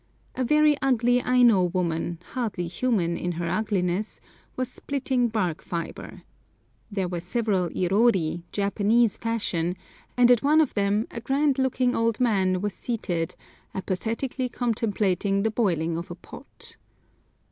A 0.33 0.43
very 0.43 0.75
ugly 0.81 1.21
Aino 1.21 1.61
woman, 1.61 2.17
hardly 2.31 2.65
human 2.65 3.15
in 3.15 3.33
her 3.33 3.47
ugliness, 3.47 4.19
was 4.55 4.67
splitting 4.67 5.27
bark 5.27 5.61
fibre. 5.61 6.23
There 6.91 7.07
were 7.07 7.19
several 7.19 7.69
irori, 7.69 8.41
Japanese 8.51 9.15
fashion, 9.17 9.75
and 10.17 10.31
at 10.31 10.41
one 10.41 10.59
of 10.59 10.73
them 10.73 11.05
a 11.11 11.21
grand 11.21 11.59
looking 11.59 11.95
old 11.95 12.19
man 12.19 12.61
was 12.61 12.73
seated 12.73 13.35
apathetically 13.75 14.49
contemplating 14.49 15.43
the 15.43 15.51
boiling 15.51 15.95
of 15.97 16.09
a 16.09 16.15
pot. 16.15 16.77